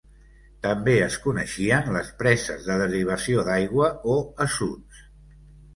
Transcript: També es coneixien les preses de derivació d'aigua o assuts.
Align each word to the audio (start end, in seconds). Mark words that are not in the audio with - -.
També 0.67 0.95
es 1.07 1.17
coneixien 1.25 1.91
les 1.97 2.09
preses 2.23 2.67
de 2.71 2.81
derivació 2.85 3.45
d'aigua 3.53 3.95
o 4.17 4.21
assuts. 4.49 5.07